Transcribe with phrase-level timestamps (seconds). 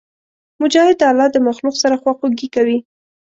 [0.61, 2.77] مجاهد د الله د مخلوق سره خواخوږي کوي.